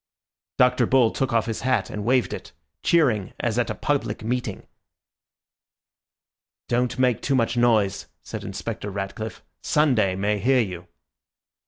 [0.57, 0.87] Dr.
[0.87, 4.65] Bull took off his hat and waved it, cheering as at a public meeting.
[6.67, 10.87] "Don't make too much noise," said Inspector Ratcliffe, "Sunday may hear you."